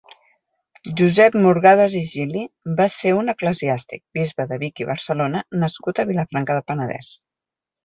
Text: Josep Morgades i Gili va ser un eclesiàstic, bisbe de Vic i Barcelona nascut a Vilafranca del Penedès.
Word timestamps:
Josep 1.01 1.35
Morgades 1.43 1.97
i 1.99 2.01
Gili 2.13 2.41
va 2.79 2.87
ser 2.95 3.13
un 3.19 3.29
eclesiàstic, 3.35 4.03
bisbe 4.21 4.49
de 4.55 4.61
Vic 4.65 4.83
i 4.85 4.89
Barcelona 4.95 5.45
nascut 5.67 6.05
a 6.05 6.09
Vilafranca 6.15 6.61
del 6.61 6.69
Penedès. 6.73 7.15